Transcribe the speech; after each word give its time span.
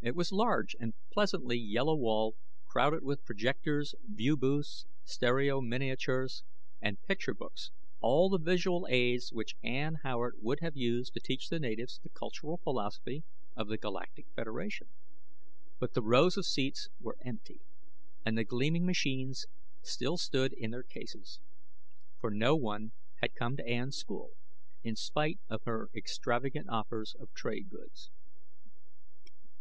It 0.00 0.14
was 0.14 0.30
large 0.30 0.76
and 0.78 0.94
pleasantly 1.12 1.58
yellow 1.58 1.96
walled, 1.96 2.36
crowded 2.68 3.02
with 3.02 3.24
projectors, 3.24 3.96
view 4.04 4.36
booths, 4.36 4.86
stereo 5.02 5.60
miniatures, 5.60 6.44
and 6.80 7.02
picture 7.02 7.34
books 7.34 7.72
all 8.00 8.28
the 8.28 8.38
visual 8.38 8.86
aids 8.88 9.32
which 9.32 9.56
Ann 9.64 9.96
Howard 10.04 10.36
would 10.40 10.60
have 10.60 10.76
used 10.76 11.12
to 11.14 11.20
teach 11.20 11.48
the 11.48 11.58
natives 11.58 11.98
the 12.04 12.10
cultural 12.10 12.58
philosophy 12.62 13.24
of 13.56 13.66
the 13.66 13.76
Galactic 13.76 14.26
Federation. 14.36 14.86
But 15.80 15.94
the 15.94 16.02
rows 16.02 16.36
of 16.36 16.46
seats 16.46 16.88
were 17.00 17.18
empty, 17.24 17.60
and 18.24 18.38
the 18.38 18.44
gleaming 18.44 18.86
machines 18.86 19.46
still 19.82 20.16
stood 20.16 20.52
in 20.52 20.70
their 20.70 20.84
cases. 20.84 21.40
For 22.20 22.30
no 22.30 22.54
one 22.54 22.92
had 23.20 23.34
come 23.34 23.56
to 23.56 23.66
Ann's 23.68 23.96
school, 23.96 24.34
in 24.84 24.94
spite 24.94 25.40
of 25.48 25.64
her 25.64 25.90
extravagant 25.92 26.68
offers 26.68 27.16
of 27.18 27.34
trade 27.34 27.68
goods. 27.68 28.12